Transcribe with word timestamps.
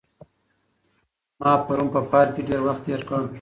ما 1.39 1.51
پرون 1.65 1.87
په 1.93 2.01
پارک 2.11 2.29
کې 2.35 2.41
ډېر 2.47 2.61
وخت 2.65 2.81
تېر 2.85 3.01
کړ. 3.09 3.21